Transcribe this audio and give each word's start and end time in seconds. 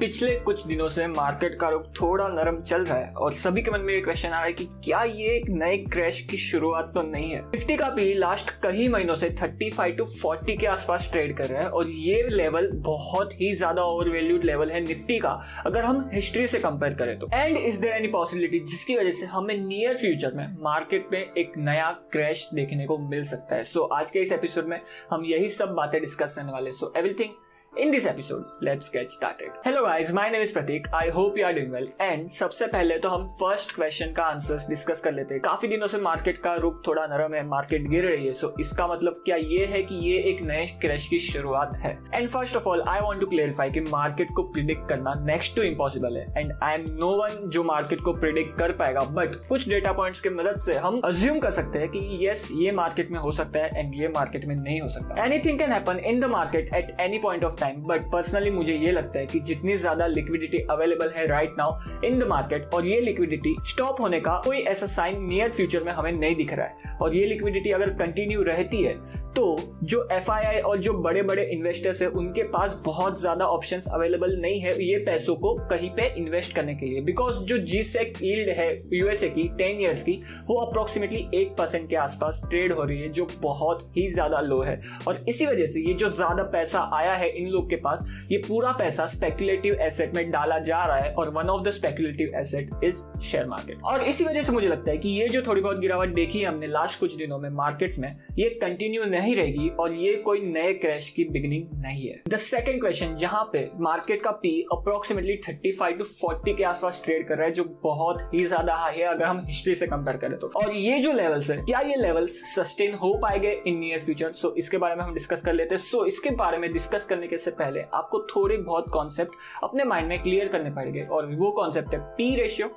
पिछले 0.00 0.34
कुछ 0.36 0.66
दिनों 0.66 0.88
से 0.88 1.06
मार्केट 1.06 1.54
का 1.60 1.68
रुख 1.68 1.86
थोड़ा 2.00 2.26
नरम 2.28 2.60
चल 2.62 2.84
रहा 2.84 2.98
है 2.98 3.12
और 3.12 3.32
सभी 3.32 3.62
के 3.62 3.70
मन 3.70 3.80
में 3.80 3.92
ये 3.94 4.00
क्वेश्चन 4.00 4.28
आ 4.28 4.30
रहा 4.30 4.42
है 4.42 4.52
कि 4.52 4.64
क्या 4.84 5.02
ये 5.02 5.30
एक 5.36 5.48
नए 5.48 5.76
क्रैश 5.76 6.20
की 6.20 6.36
शुरुआत 6.36 6.92
तो 6.94 7.02
नहीं 7.02 7.30
है? 7.30 7.40
निफ्टी 7.40 7.76
का 7.76 7.88
भी 7.88 8.14
लास्ट 8.14 8.50
कई 8.50 8.86
महीनों 8.88 9.14
से 9.14 9.30
35 9.30 9.96
टू 9.98 10.04
40 10.04 10.58
के 10.60 10.66
आसपास 10.66 11.08
ट्रेड 11.12 11.36
कर 11.36 11.46
रहा 11.46 11.62
है 11.62 11.70
और 11.70 11.88
ये 11.88 12.22
लेवल 12.28 12.70
बहुत 12.72 13.32
ही 13.32 13.54
ज़्यादा 13.54 13.82
ओवर 13.82 14.08
वैल्यूड 14.08 14.44
लेवल 14.44 14.70
है 14.70 14.80
निफ्टी 14.80 15.18
का 15.18 15.32
अगर 15.66 15.84
हम 15.84 16.08
हिस्ट्री 16.12 16.46
से 16.46 16.58
कंपेयर 16.58 16.94
करें 16.94 17.18
तो। 17.18 17.30
And 17.34 17.56
is 17.56 17.80
there 17.80 17.92
any 17.92 18.08
possibility 18.08 18.60
जिसकी 18.60 18.96
वजह 18.96 19.12
से 19.12 19.26
हमें 19.26 19.56
नियर 19.58 19.96
फ्यूचर 19.96 20.34
में 20.34 20.56
मार्केट 20.60 21.08
में 21.12 21.20
एक 21.20 21.58
नया 21.58 21.90
क्रैश 22.12 22.48
देखने 22.54 22.86
को 22.86 22.98
मिल 22.98 23.24
सकता 23.24 23.56
है? 23.56 23.64
सो 23.64 23.80
so, 23.80 23.98
आज 23.98 24.10
के 24.10 24.18
इस 24.18 24.32
एपिसोड 24.32 24.64
में 24.64 24.80
हम 25.10 25.24
यही 25.24 25.48
सब 25.48 25.74
बातें 25.74 26.00
डिस्कस 26.00 26.34
करने 26.36 26.52
वाले 26.52 26.72
so 26.72 26.92
everything 26.96 27.47
In 27.72 27.92
this 27.92 28.06
episode, 28.06 28.46
let's 28.60 28.90
get 28.90 29.08
started. 29.08 29.50
Hello 29.62 29.82
guys, 29.82 30.12
my 30.12 30.28
name 30.28 30.42
is 30.42 30.52
Pratik. 30.52 30.86
I 30.92 31.10
hope 31.10 31.36
you 31.38 31.44
are 31.44 31.52
doing 31.52 31.70
well. 31.70 31.84
And 32.00 32.28
सबसे 32.28 32.66
पहले 32.66 32.98
तो 32.98 33.08
हम 33.08 33.26
फ़र्स्ट 33.32 33.74
क्वेश्चन 33.74 34.12
का 34.12 34.22
आंसर्स 34.24 34.66
डिस्कस 34.68 35.00
कर 35.00 35.12
लेते 35.12 35.34
हैं 35.34 35.42
काफ़ी 35.42 35.68
दिनों 35.68 35.86
से 35.86 35.98
मार्केट 36.00 36.38
का 36.42 36.54
रुख 36.56 36.80
थोड़ा 36.86 37.06
नरम 37.06 37.34
है 37.34 37.42
मार्केट 37.48 37.86
गिर 37.90 38.04
रही 38.04 38.26
है 38.26 38.32
सो 38.32 38.46
so 38.46 38.60
इसका 38.60 38.86
मतलब 38.86 39.22
क्या 39.24 39.36
ये 39.36 39.66
है 39.66 39.82
कि 39.82 39.94
ये 40.06 40.16
एक 40.30 40.40
नए 40.42 40.64
क्रैश 40.80 41.06
की 41.08 41.18
शुरुआत 41.20 41.76
है 41.82 41.92
and 42.14 42.28
first 42.28 42.56
of 42.56 42.66
all 42.68 42.82
I 42.88 43.00
want 43.00 43.20
to 43.20 43.26
clarify 43.26 43.70
कि 43.70 43.80
मार्केट 43.82 44.32
को 44.36 44.42
प्रिडिक्ट 44.52 44.88
करना 44.88 45.14
नेक्स्ट 45.22 45.56
टू 45.56 45.62
इम्पॉसिबल 45.62 46.16
है 46.16 46.26
and 46.36 46.52
I 46.52 46.74
am 46.74 46.86
no 46.98 47.12
one 47.20 47.38
जो 47.48 47.64
मार्केट 47.64 48.00
को 48.04 48.12
प्रिडिक्ट 48.16 48.58
कर 48.58 48.72
पाएगा 48.82 49.04
बट 49.20 49.36
कुछ 49.48 49.68
डेटा 49.68 49.92
पॉइंट्स 50.00 50.20
की 50.20 50.30
मदद 50.32 50.60
से 50.66 50.78
हम 50.86 51.00
अज्यूम 51.04 51.38
कर 51.38 51.50
सकते 51.60 51.78
हैं 51.78 51.88
कि 51.90 52.26
यस 52.26 52.48
ये 52.56 52.72
मार्केट 52.80 53.10
में 53.10 53.18
हो 53.20 53.32
सकता 53.40 53.64
है 53.64 53.78
एंड 53.78 53.94
ये 54.00 54.08
मार्केट 54.16 54.44
में 54.44 54.56
नहीं 54.56 54.80
हो 54.80 54.88
सकता 54.90 55.24
anything 55.24 55.58
can 55.58 55.72
happen 55.72 56.04
in 56.06 56.20
the 56.20 56.32
market 56.32 56.74
at 56.74 56.96
any 57.00 57.18
point 57.20 57.44
of 57.44 57.57
time 57.60 57.82
but 57.88 58.10
personally 58.12 58.50
मुझे 58.50 58.74
ये 58.74 58.92
लगता 58.92 59.18
है 59.18 59.26
कि 59.26 59.40
जितनी 59.42 59.76
ज़्यादा 59.76 60.06
लिक्विडिटी 60.08 60.58
अवेलेबल 60.70 61.12
है 61.16 61.26
right 61.26 61.54
now 61.58 62.00
in 62.04 62.18
the 62.18 62.26
market 62.28 62.74
और 62.74 62.86
ये 62.86 63.00
लिक्विडिटी 63.00 63.56
स्टॉप 63.66 64.00
होने 64.00 64.20
का 64.20 64.40
कोई 64.44 64.60
ऐसा 64.64 64.86
साइन 64.88 65.24
नियर 65.28 65.50
फ्यूचर 65.50 65.84
में 65.84 65.92
हमें 65.92 66.12
नहीं 66.12 66.34
दिख 66.36 66.52
रहा 66.52 66.66
है। 66.66 66.96
और 67.02 67.16
ये 67.16 67.26
लिक्विडिटी 67.26 67.70
अगर 67.70 67.90
कंटिन्यू 67.96 68.42
रहती 68.42 68.82
है 68.82 68.94
तो 69.36 69.58
जो 69.84 70.06
एफआईआई 70.12 70.60
और 70.60 70.78
जो 70.78 70.92
बड़े 70.94 71.22
बड़े 71.22 71.42
इन्वेस्टर्स 71.46 72.00
है, 72.02 72.08
उनके 72.10 72.42
पास 72.44 72.80
बहुत 72.84 73.20
ज़्यादा 73.20 73.46
ऑप्शंस 73.46 73.86
अवेलेबल 73.94 74.34
नहीं 74.40 74.60
है 74.60 74.72
ये 74.84 74.96
पैसों 75.06 75.34
को 75.36 75.54
कहीं 75.70 75.90
पे 75.90 76.06
इन्वेस्ट 76.18 76.54
करने 76.54 76.74
के 76.74 76.86
लिए। 76.86 77.00
बिकॉज़ 77.02 77.36
जो 77.44 77.58
जी 77.60 77.82
सेक 77.84 78.18
ईल्ड 78.22 78.48
है 78.58 78.68
यूएसए 78.92 79.28
की 79.28 79.46
टेन 79.58 79.80
ईयर्स 79.80 80.02
की, 80.02 80.12
वो 80.46 80.56
अप्रोक्सीमेटली 80.60 81.24
एक 81.34 81.54
परसेंट 81.58 81.88
के 81.90 81.96
आसपास 81.96 82.40
ट्रेड 82.50 82.72
हो 82.72 82.84
रही 82.84 82.98
है, 83.00 83.08
जो 83.10 83.28
बहुत 83.42 83.82
ही 83.96 84.10
ज़्यादा 84.12 84.40
लो 84.40 84.60
है। 84.62 84.80
और 85.08 85.24
इसी 85.28 85.46
वजह 85.46 85.66
से 85.66 85.86
ये 85.88 85.94
जो 85.94 86.08
ज़्यादा 86.10 86.42
पैसा 86.52 86.80
आया 86.94 87.12
है 87.14 87.28
इन 87.30 87.47
लोग 87.48 87.68
के 87.70 87.76
पास 87.78 88.04
ये 88.30 88.38
पूरा 88.38 88.72
पैसा 88.78 89.06
स्पेकुलेटिव 89.08 89.74
एसेट 89.82 90.14
में 90.14 90.30
डाला 90.30 90.58
जा 90.60 90.84
रहा 90.84 90.96
है 90.96 91.12
और 91.12 91.30
one 91.34 91.48
of 91.48 91.62
the 91.64 91.70
speculative 91.72 92.38
asset 92.40 92.70
is 92.84 93.02
share 93.22 93.46
market 93.46 93.82
और 93.84 94.02
इसी 94.04 94.24
वजह 94.24 94.42
से 94.42 94.52
मुझे 94.52 94.68
लगता 94.68 94.90
है 94.90 94.96
कि 94.98 95.08
ये 95.10 95.28
जो 95.28 95.42
थोड़ी 95.42 95.60
बहुत 95.60 95.78
गिरावट 95.80 96.14
देखी 96.14 96.38
है 96.38 96.46
हमने 96.46 96.66
लास्ट 96.66 97.00
कुछ 97.00 97.14
दिनों 97.16 97.38
में 97.38 97.48
मार्केट्स 97.50 97.98
में, 97.98 98.08
ये 98.38 98.48
कंटिन्यू 98.62 99.04
नहीं 99.06 99.34
रहेगी 99.36 99.68
और 99.80 99.92
ये 99.94 100.14
कोई 100.22 100.40
नए 100.42 100.72
क्रैश 100.74 101.10
की 101.10 101.24
बिगनिंग 101.30 101.82
नहीं 101.82 102.08
है। 102.08 102.22
द 102.28 102.36
सेकेंड 102.38 102.80
क्वेश्चन 102.80 103.14
जहाँ 103.16 103.42
पे 103.52 103.68
मार्केट 103.80 104.22
का 104.22 104.30
पी 104.42 104.50
अप्रोक्सीमेटली 104.72 105.36
35 105.42 105.98
टू 105.98 106.04
40 106.04 106.54
के 106.56 106.64
आसपास 106.64 107.00
ट्रेड 107.04 107.26
कर 107.28 107.36
रहा 107.36 107.46
है, 107.46 107.52
जो 107.52 107.64
बहुत 107.82 108.22
ही 108.34 108.44
ज़्यादा 108.44 108.74
हाई 108.74 108.96
है 108.96 109.06
अगर 109.06 109.24
हम 109.24 109.44
हिस्ट्री 109.46 109.74
से 109.74 109.86
कंपेयर 109.86 110.16
करें 110.16 110.38
तो। 110.38 110.50
और 110.56 110.74
ये 110.74 110.98
जो 110.98 111.12
लेवल्स 111.12 111.50
है, 111.50 111.56
क्या 111.58 111.80
ये 111.80 111.96
लेवल्स 111.96 112.40
सस्टेन 112.54 112.94
हो 112.94 113.12
पाएँगे 113.22 113.52
इन 113.66 113.78
नियर 113.78 114.00
फ्यूचर 114.00 114.32
सो 114.34 114.54
इसके 114.58 114.78
बारे 114.78 114.94
में 114.94 115.04
हम 115.04 115.14
डिस्कस 115.14 115.42
कर 115.44 115.52
लेते 115.52 115.74
हैं। 115.74 115.82
सो 115.82 116.04
इसके 116.06 116.30
बारे 116.36 116.58
में 116.58 116.72
डिस्कस 116.72 117.06
करने 117.06 117.26
के 117.26 117.37
से 117.38 117.50
पहले 117.50 117.84
आपको 117.94 118.26
थोड़े 118.36 118.56
बहुत 118.56 118.88
कॉन्सेप्ट 118.88 119.32
अपने 119.62 119.84
माइंड 119.84 120.08
में 120.08 120.22
क्लियर 120.22 120.48
करने 120.48 120.70
पड़ेंगे। 120.70 121.04
और 121.04 121.26
वो 121.34 121.50
कॉन्सेप्ट 121.50 121.94
है 121.94 122.00
P 122.14 122.34
ratio 122.36 122.70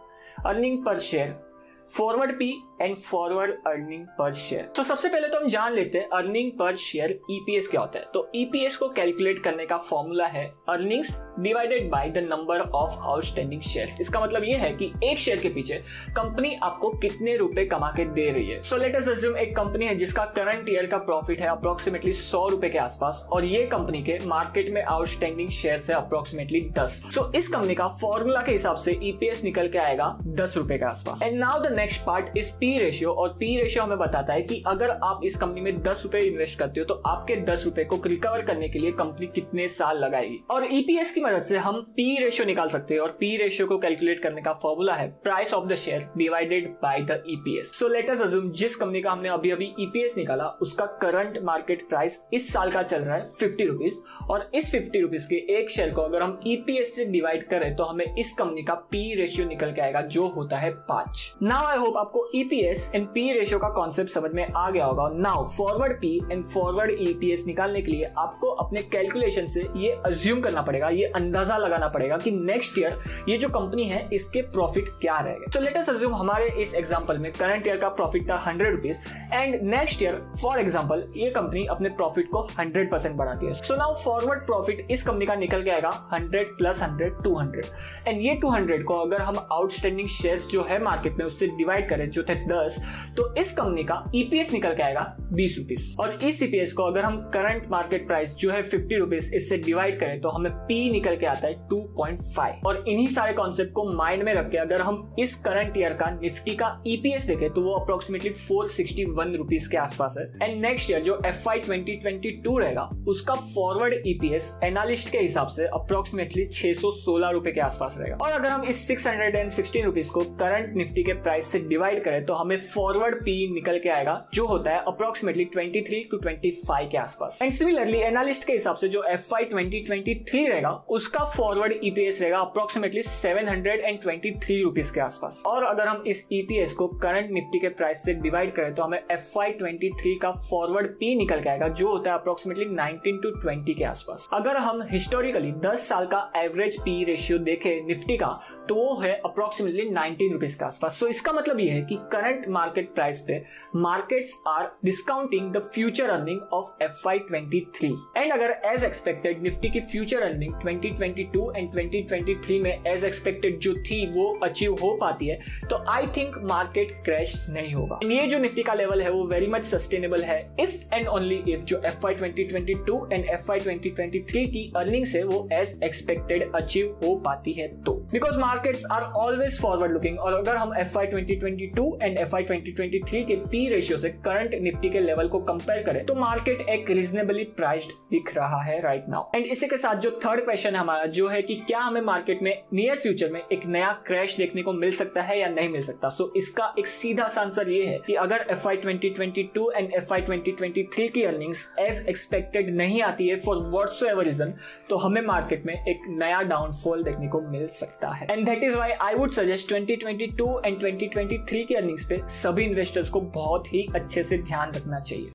earning 0.45 0.85
per 0.85 0.99
share 0.99 1.50
forward 1.97 2.31
P 2.31 2.49
and 2.81 2.95
forward 2.97 3.51
earning 3.67 4.05
per 4.19 4.33
share 4.33 4.65
तो 4.75 4.83
सबसे 4.83 5.09
पहले 5.09 5.27
तो 5.27 5.39
हम 5.39 5.47
जान 5.49 5.73
लेते 5.73 5.97
हैं 5.97 6.07
अर्निंग 6.13 6.51
पर 6.59 6.75
शेयर 6.75 7.11
ईपीएस 7.31 7.67
क्या 7.69 7.81
होता 7.81 7.99
है। 7.99 8.05
तो 8.13 8.31
ईपीएस 8.35 8.77
को 8.77 8.87
कैलकुलेट 8.89 9.39
करने 9.43 9.65
का 9.65 9.77
फॉर्मूला 9.79 10.25
है 10.27 10.45
earnings 10.69 11.15
divided 11.39 11.89
by 11.91 12.09
the 12.09 12.17
number 12.29 12.59
of 12.61 12.97
outstanding 13.01 13.61
shares 13.61 13.99
इसका 14.01 14.19
मतलब 14.19 14.43
ये 14.43 14.55
है 14.57 14.71
कि 14.73 14.91
एक 15.03 15.19
शेयर 15.19 15.39
के 15.39 15.49
पीछे 15.49 15.81
कंपनी 16.15 16.53
आपको 16.63 16.89
कितने 16.97 17.35
रुपए 17.37 17.65
कमा 17.65 17.91
के 17.97 18.05
दे 18.05 18.29
रही 18.29 18.49
है। 18.49 18.61
सो 18.61 18.77
लेट 18.77 18.95
अस 18.95 19.09
अज्यूम 19.09 19.37
एक 19.37 19.55
कंपनी 19.57 19.85
है 19.85 19.95
जिसका 19.95 20.25
करंट 20.37 20.69
ईयर 20.69 20.87
का 20.87 20.97
प्रॉफिट 21.01 21.41
है 21.41 21.47
अप्रोक्सीमेटली 21.47 22.13
सौ 22.13 22.47
रुपए 22.47 22.69
के 22.69 22.77
आसपास 22.77 23.25
और 23.31 23.45
ये 23.45 23.65
कंपनी 23.67 24.03
के 24.03 24.19
मार्केट 24.27 24.73
में 24.73 24.81
आउटस्टैंडिंग 24.83 25.49
शेयर 25.51 25.81
है 25.89 25.95
अप्रोक्सीमेटली 25.95 26.61
दस। 26.79 27.01
सो 27.15 27.31
इस 27.35 27.47
कंपनी 27.49 27.75
का 27.75 27.87
फॉर्मूला 28.01 28.41
के 28.41 28.51
हिसाब 28.51 28.75
से 28.77 28.99
ईपीएस 29.03 29.43
निकल 29.43 29.69
के 29.69 29.77
आएगा 29.79 30.15
दस 30.41 30.57
रुपए 30.57 30.77
के 30.77 30.85
आसपास। 30.85 31.23
And 31.23 31.39
now 31.39 31.59
the 31.59 31.71
next 31.81 32.01
part 32.05 32.37
is 32.37 32.51
P 32.53 32.67
ratio 32.77 33.11
और 33.11 33.29
पी 33.33 33.47
रेशियो 33.61 33.83
हमें 33.83 33.97
बताता 33.97 34.33
है 34.33 34.41
कि 34.41 34.61
अगर 34.67 34.89
आप 35.03 35.21
इस 35.25 35.35
कंपनी 35.37 35.61
में 35.61 35.81
दस 35.83 36.01
रुपए 36.03 36.19
इन्वेस्ट 36.21 36.57
करते 36.59 36.79
हो 36.79 36.85
तो 36.85 36.93
आपके 37.07 37.35
दस 37.43 37.63
रुपए 37.65 37.83
को 37.83 37.99
रिकवर 38.05 38.41
करने 38.41 38.67
के 38.69 38.79
लिए 38.79 38.91
कंपनी 38.91 39.27
कितने 39.27 39.67
साल 39.69 39.97
लगाएगी? 39.97 40.37
और 40.51 40.67
ईपीएस 40.71 41.11
e 41.11 41.13
की 41.15 41.21
मदद 41.21 41.43
से 41.43 41.57
हम 41.57 41.81
पी 41.95 42.05
रेशियो 42.19 42.45
निकाल 42.47 42.69
सकते 42.69 42.93
हैं 42.93 43.01
और 43.01 43.15
पी 43.19 43.35
रेशियो 43.37 43.67
को 43.67 43.77
कैलकुलेट 43.77 44.19
करने 44.19 44.41
का 44.41 44.53
फॉर्मूला 44.63 44.93
है 44.93 45.07
price 45.23 45.53
of 45.53 45.67
the 45.67 45.75
share 45.75 46.07
divided 46.17 46.69
by 46.83 47.01
the 47.01 47.21
EPS 47.27 47.71
so 47.79 47.87
let 47.87 48.09
assume 48.09 48.51
जिस 48.53 48.75
कंपनी 48.75 49.01
का 49.01 49.11
हमने 49.11 49.29
अभी 49.29 49.51
अभी 49.51 49.71
ईपीएस 49.79 50.17
निकाला, 50.17 50.47
उसका 50.61 50.85
करंट 51.01 51.41
मार्केट 51.43 51.87
प्राइस 51.89 52.21
इस 52.33 52.51
साल 52.53 52.71
का 52.71 52.83
चल 52.83 53.01
रहा 53.01 53.15
है 53.15 53.25
फिफ्टी 53.39 53.65
रुपीज़ 53.65 53.99
और 54.29 54.49
इस 54.55 54.71
फिफ्टी 54.71 54.99
रुपीज़ 54.99 55.27
के 55.29 55.41
एक 55.57 55.71
शेयर 55.71 55.93
को 55.93 56.01
अगर 56.03 56.21
हम 56.21 56.39
ईपीएस 56.47 56.87
e 56.87 56.95
से 56.95 57.05
डिवाइड 57.07 57.49
करें 57.49 57.75
तो 57.75 57.83
हमें 57.83 58.05
इस 58.15 58.33
कंपनी 58.39 58.63
का 58.63 58.75
पी 58.91 59.03
रेशियो 59.15 59.47
निकल 59.47 59.73
के 59.73 59.81
आएगा, 59.81 60.01
जो 60.01 60.27
होता 60.29 60.57
है 60.57 60.71
पाँच। 60.87 61.29
नाउ 61.43 61.70
आई 61.71 61.77
होप 61.77 61.97
आपको 61.97 62.25
ईपीएस 62.35 62.91
एंड 62.95 63.05
पी 63.07 63.21
रेशियो 63.33 63.57
का 63.59 63.67
कॉन्सेप्ट 63.69 64.09
समझ 64.11 64.29
में 64.35 64.47
आ 64.47 64.69
गया 64.69 64.85
होगा। 64.85 65.07
Now 65.15 65.45
forward 65.47 65.93
P 65.99 66.09
and 66.31 66.43
forward 66.45 67.01
EPS 67.01 67.45
निकालने 67.47 67.81
के 67.81 67.91
लिए 67.91 68.11
आपको 68.17 68.49
अपने 68.63 68.81
कैलकुलेशन 68.85 69.45
से 69.47 69.61
ये 69.75 69.91
अज्यूम 70.05 70.41
करना 70.41 70.61
पड़ेगा, 70.61 70.89
ये 70.89 71.05
अंदाज़ा 71.15 71.57
लगाना 71.57 71.87
पड़ेगा 71.89 72.17
कि 72.17 72.31
नेक्स्ट 72.31 72.79
ईयर 72.79 72.99
ये 73.29 73.37
जो 73.37 73.49
कंपनी 73.49 73.83
है, 73.85 74.07
इसके 74.13 74.41
प्रॉफिट 74.51 74.89
क्या 75.01 75.19
रहेगा 75.19 75.51
तो 75.53 75.61
लेटेस्ट 75.61 75.89
अज्यूम 75.89 76.15
हमारे 76.15 76.49
इस 76.61 76.75
एग्ज़ाम्पल 76.75 77.17
में 77.17 77.31
करंट 77.31 77.67
ईयर 77.67 77.77
का 77.77 77.89
प्रॉफिट 77.91 78.29
था 78.29 78.37
hundred 78.47 78.75
rupees 78.75 78.99
and 79.33 79.61
next 79.69 80.03
year 80.03 80.21
for 80.41 80.59
example 80.59 81.07
ये 81.15 81.29
कंपनी 81.31 81.65
अपने 81.67 81.89
प्रॉफिट 82.01 82.29
को 82.31 82.41
हंड्रेड 82.59 82.91
परसेंट 82.91 83.15
बढ़ाती 83.15 83.45
है 83.45 83.53
सो 83.61 83.75
नाउ 83.75 83.95
फॉरवर्ड 84.03 84.45
प्रॉफिट 84.45 84.85
इस 84.91 85.07
कंपनी 85.07 85.25
का 85.25 85.35
निकल 85.37 85.63
के 85.63 85.71
आएगा 85.71 85.93
hundred 86.13 86.57
plus 86.57 86.83
hundred 86.83 87.23
two 87.23 87.37
hundred 87.37 87.65
and 88.07 88.21
ये 88.21 88.35
टू 88.41 88.51
हंड्रेड 88.51 88.85
को 88.85 88.99
अगर 88.99 89.21
हम 89.21 89.37
आउटस्टैंडिंग 89.51 90.09
शेयर 90.11 90.39
जो 90.51 90.63
है 90.63 90.83
मार्केट 90.83 91.17
में 91.17 91.25
उससे 91.25 91.47
डिवाइड 91.61 91.89
करें, 91.89 92.09
जो 92.09 92.23
थे 92.23 92.35
दस 92.45 92.81
तो 93.17 93.33
इस 93.37 93.51
कंपनी 93.53 93.83
का 93.83 94.03
ईपीएस 94.15 94.49
e 94.49 94.53
निकल 94.53 94.75
के 94.75 94.83
आएगा 94.83 95.01
बीस 95.33 95.57
रुपीज़ 95.59 95.83
और 96.01 96.17
इस 96.23 96.41
ईपीएस 96.43 96.73
को 96.73 96.83
अगर 96.83 97.03
हम 97.03 97.17
करंट 97.33 97.67
मार्केट 97.71 98.07
प्राइस 98.07 98.35
जो 98.35 98.51
है 98.51 98.61
फिफ्टी 98.63 98.95
रुपीज़ 98.97 99.33
इससे 99.35 99.57
डिवाइड 99.59 99.99
करें 99.99 100.19
तो 100.21 100.29
हमें 100.29 100.51
पी 100.67 100.89
निकल 100.91 101.15
के 101.17 101.25
आता 101.25 101.47
है 101.47 101.53
टू 101.69 101.81
पॉइंट 101.97 102.21
फाइव 102.35 102.67
और 102.67 102.83
इन्हीं 102.87 103.07
सारे 103.09 103.33
कॉन्सेप्ट 103.33 103.71
को 103.73 103.83
माइंड 103.93 104.23
में 104.23 104.33
रख 104.33 104.49
के 104.51 104.57
अगर 104.57 104.81
हम 104.81 105.15
इस 105.19 105.35
करंट 105.45 105.77
ईयर 105.77 105.93
का 105.93 106.09
निफ्टी 106.13 106.55
का 106.55 106.71
ईपीएस 106.87 107.25
देखें 107.27 107.49
तो 107.49 107.61
वो 107.61 107.73
approximately 107.73 108.29
four 108.31 108.67
sixty 108.69 109.05
one 109.11 109.35
rupees 109.35 109.69
के 109.71 109.77
आसपास 109.77 110.15
है. 110.19 110.25
एंड 110.41 110.61
नेक्स्ट 110.61 110.91
ईयर 110.91 111.01
जो 111.01 111.19
F 111.25 111.49
Y 111.49 111.59
twenty 111.59 111.95
twenty 111.97 112.31
two 112.43 112.57
रहेगा, 112.57 112.89
उसका 113.07 113.35
फॉरवर्ड 113.35 114.07
ईपीएस 114.07 114.51
एनालिस्ट 114.63 115.09
के 115.11 115.19
हिसाब 115.19 115.47
से 115.49 115.67
अप्रोक्सीमेटली 115.73 116.45
छह 116.47 116.73
सौ 116.73 116.91
सोलह 116.93 117.29
रुपए 117.31 117.51
के 117.51 117.61
आसपास 117.61 117.97
रहेगा. 117.99 118.17
और 118.17 118.31
अगर 118.31 118.49
हम 118.49 118.63
इस 118.63 118.87
six 118.87 119.07
hundred 119.07 119.35
and 119.35 119.49
sixteen 119.51 119.85
rupees 119.85 120.11
को 120.11 120.23
करंट 120.39 120.75
निफ्टी 120.75 121.03
के 121.03 121.13
प्राइस 121.13 121.40
से 121.43 121.59
डिवाइड 121.61 122.03
करें 122.03 122.25
तो 122.25 122.33
हमें 122.33 122.57
फॉरवर्ड 122.65 123.15
पी 123.15 123.53
निकल 123.53 123.79
के 123.79 123.89
आएगा, 123.89 124.13
जो 124.33 124.45
होता 124.47 124.71
है 124.71 124.83
अप्रोक्सीमेटली 124.87 125.45
23 125.47 126.03
टू 126.11 126.17
25 126.19 126.87
के 126.91 126.97
आसपास। 126.97 127.39
एंड 127.43 127.51
सिमिलरली 127.53 127.99
एनालिस्ट 128.01 128.45
के 128.47 128.53
हिसाब 128.53 128.75
से 128.75 128.89
जो 128.89 129.03
एफ़ 129.03 129.33
आई 129.35 129.45
ट्वेंटी 129.45 130.47
रहेगा, 130.47 130.69
उसका 130.89 131.23
फॉरवर्ड 131.27 131.73
ईपीएस 131.83 132.21
रहेगा 132.21 132.39
approximately 132.39 133.01
seven 133.03 133.47
hundred 133.47 133.79
and 133.79 134.01
twenty 134.01 134.31
three 134.37 134.61
rupees 134.61 134.93
के 134.93 135.01
आसपास। 135.01 135.41
और 135.45 135.63
अगर 135.63 135.87
हम 135.87 136.03
इस 136.07 136.27
ईपीएस 136.33 136.73
को 136.73 136.87
करंट 137.03 137.31
निफ्टी 137.31 137.59
के 137.59 137.69
प्राइस 137.71 138.03
से 138.05 138.13
डिवाइड 138.15 138.53
करें 138.55 138.73
तो 138.75 138.83
हमें 138.83 138.97
एफ़ 139.11 139.39
आई 139.39 139.51
ट्वेंटी 139.53 139.89
थ्री 140.01 140.15
का 140.15 140.31
फॉरवर्ड 140.49 140.87
पी 140.99 141.15
निकल 141.17 141.41
के 141.41 141.49
आएगा, 141.49 141.67
जो 141.67 141.87
होता 141.87 142.11
है 142.11 142.17
अप्रोक्सीमेटली 142.17 142.65
नाइनटीन 142.65 143.19
टू 143.19 143.29
ट्वेंटी 143.31 143.73
के 143.73 143.83
आसपास। 143.85 144.27
अगर 144.33 144.57
हम 144.57 144.81
हिस्टोरिकली 144.91 145.51
दस 145.61 145.87
साल 145.89 146.05
का 146.05 146.31
एवरेज 146.37 146.79
पी 146.81 147.03
रेशियो 147.03 147.37
देखे 147.41 147.79
निफ्टी 147.87 148.17
का 148.17 148.27
तो 148.69 148.75
वो 148.75 148.95
है 148.99 149.13
अप्रोक्सीमेटली 149.25 149.89
नाइनटीन 149.89 150.33
रुपीज़ 150.33 150.57
के 150.59 150.65
आसपास। 150.65 150.99
सो 150.99 151.07
इसका 151.07 151.30
इसका 151.31 151.39
मतलब 151.39 151.59
यह 151.59 151.73
है 151.73 151.81
कि 151.81 151.95
करंट 152.11 152.47
मार्केट 152.49 152.93
प्राइस 152.95 153.21
पे 153.27 153.41
markets 153.75 154.31
are 154.47 154.69
discounting 154.85 155.51
the 155.53 155.59
future 155.75 156.09
earning 156.09 156.39
of 156.53 156.83
F 156.83 157.07
Y 157.09 157.19
twenty 157.19 157.59
three 157.75 157.89
and 158.17 158.31
अगर 158.33 158.51
एज 158.65 158.83
एक्सपेक्टेड 158.83 159.41
निफ्टी 159.43 159.69
की 159.69 159.79
फ्यूचर 159.91 160.21
अर्निंग 160.21 160.53
2022 160.61 161.55
एंड 161.57 161.71
2023 161.73 162.59
में 162.61 162.83
एज 162.87 163.05
एक्सपेक्टेड 163.05 163.59
जो 163.59 163.73
थी, 163.75 164.05
वो 164.13 164.39
अचीव 164.43 164.75
हो 164.81 164.91
पाती 165.01 165.27
है 165.27 165.39
तो 165.69 165.83
आई 165.89 166.07
थिंक 166.17 166.35
मार्केट 166.43 166.91
क्रैश 167.05 167.35
नहीं 167.49 167.73
होगा. 167.73 167.99
ये 168.05 168.27
जो 168.27 168.39
निफ्टी 168.39 168.63
का 168.63 168.73
लेवल 168.73 169.01
है, 169.01 169.09
वो 169.11 169.23
वेरी 169.27 169.47
मच 169.47 169.63
सस्टेनेबल 169.65 170.23
है. 170.23 170.39
इफ़ 170.59 170.95
एंड 170.95 171.07
ओनली 171.07 171.41
इफ़ 171.47 171.63
जो 171.63 171.81
F 171.85 172.07
Y 172.07 172.13
twenty 172.13 172.43
twenty 172.43 172.75
two 172.87 172.99
and 173.13 173.25
F 173.25 173.51
Y 173.51 173.59
twenty 173.59 173.89
twenty 173.89 174.19
three 174.31 174.45
की 174.47 174.71
अर्निंग 174.77 175.07
है 175.15 175.23
वो 175.23 175.47
एज 175.53 175.79
एक्सपेक्टेड 175.83 176.51
अचीव 176.55 176.99
हो 177.05 177.15
पाती 177.25 177.53
है 177.53 177.67
तो. 177.83 177.93
Because 178.11 178.39
markets 178.39 178.85
are 178.91 179.01
always 179.23 179.61
forward 179.61 179.91
looking 179.91 180.19
और 180.19 180.33
अगर 180.33 180.55
हम 180.55 180.77
F 180.77 180.97
Y 180.97 181.07
twenty 181.21 181.35
twenty 181.35 181.67
two 181.67 181.99
and 182.01 182.17
F 182.17 182.35
Y 182.35 182.43
twenty 182.43 182.71
twenty 182.71 182.99
three 182.99 183.23
के 183.23 183.35
पी 183.35 183.67
रेशियो 183.69 183.97
से 183.97 184.09
करंट 184.09 184.55
निफ्टी 184.55 184.89
के 184.89 184.99
लेवल 184.99 185.27
को 185.27 185.39
कंपेयर 185.39 185.83
करें 185.83 186.05
तो 186.05 186.15
मार्केट 186.15 186.61
एक 186.61 186.89
रिजनेबली 186.89 187.43
प्राइस्ड 187.43 187.89
दिख 188.11 188.35
रहा 188.35 188.61
है 188.61 188.81
राइट 188.81 189.05
नाउ 189.09 189.31
एंड 189.35 189.45
इसी 189.45 189.67
के 189.67 189.77
साथ 189.77 189.95
जो 189.95 190.11
थर्ड 190.25 190.43
क्वेश्चन 190.43 190.69
है 190.69 190.77
हमारा 190.77 191.05
जो 191.05 191.27
है 191.27 191.41
कि 191.41 191.55
क्या 191.55 191.79
हमें 191.79 192.01
मार्केट 192.01 192.41
में 192.41 192.63
नियर 192.73 192.95
फ्यूचर 192.95 193.31
में 193.31 193.41
एक 193.51 193.65
नया 193.65 193.91
क्रैश 194.07 194.37
देखने 194.37 194.61
को 194.61 194.73
मिल 194.73 194.91
सकता 194.91 195.21
है 195.21 195.39
या 195.39 195.47
नहीं 195.47 195.69
मिल 195.69 195.81
सकता? 195.81 196.09
सो 196.09 196.23
so, 196.23 196.37
इसका 196.37 196.73
एक 196.79 196.87
सीधा 196.87 197.27
सा 197.27 197.41
आंसर 197.41 197.69
ये 197.69 197.85
है 197.85 197.99
कि 198.07 198.13
अगर 198.13 198.45
F 198.51 198.67
Y 198.67 198.77
twenty 198.77 199.09
twenty 199.09 199.43
two 199.43 199.71
and 199.71 199.93
F 199.93 200.13
Y 200.13 200.21
twenty 200.21 200.51
twenty 200.51 200.83
three 200.83 201.07
की 201.07 201.23
अर्निंग्स 201.23 201.73
एज 201.79 202.05
एक्सपेक्टेड 202.09 202.75
नहीं 202.75 203.01
आती 203.01 203.27
है 203.27 203.35
फॉर 203.39 203.57
वॉट्स 203.57 204.03
एवर 204.03 204.23
रीजन 204.23 204.53
तो 204.89 204.97
हमें 204.97 205.21
मार्केट 205.21 205.65
में 205.65 205.73
एक 205.73 206.01
नया 206.09 206.41
डाउनफॉल 206.41 207.03
देखने 207.03 207.27
को 207.27 207.41
मिल 207.41 207.67
सकता 207.67 208.09
है. 208.09 208.27
And 208.31 208.45
that 208.45 208.63
is 208.63 208.77
why 208.77 208.91
I 208.91 209.13
would 209.13 209.31
suggest 209.31 209.73
2022 209.73 210.65
and 210.65 210.81
2023 211.15 211.65
के 211.65 211.75
अर्निंग्स 211.75 212.05
पे 212.05 212.21
सभी 212.29 212.63
इन्वेस्टर्स 212.63 213.09
को 213.09 213.21
बहुत 213.21 213.73
ही 213.73 213.87
अच्छे 213.95 214.23
से 214.23 214.37
ध्यान 214.37 214.71
रखना 214.71 214.99
चाहिए। 214.99 215.29